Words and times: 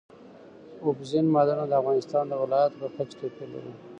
اوبزین 0.83 1.25
معدنونه 1.33 1.65
د 1.67 1.73
افغانستان 1.81 2.23
د 2.27 2.33
ولایاتو 2.41 2.77
په 2.81 2.87
کچه 2.97 3.15
توپیر 3.19 3.47
لري. 3.55 3.73